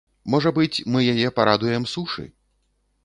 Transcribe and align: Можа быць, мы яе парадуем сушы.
Можа 0.35 0.51
быць, 0.57 0.77
мы 0.95 1.03
яе 1.13 1.29
парадуем 1.41 1.89
сушы. 1.93 2.29